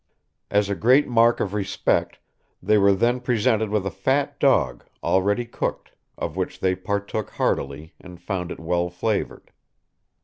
[0.49, 2.17] As a great mark of respect,
[2.59, 7.93] they were then presented with a fat dog, already cooked, of which they partook heartily,
[8.01, 9.51] and found it well flavored....